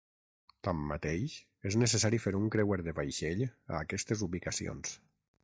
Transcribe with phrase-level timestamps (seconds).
[0.67, 1.35] Tanmateix,
[1.71, 4.99] és necessari fer un creuer de vaixell a aquestes ubicacions.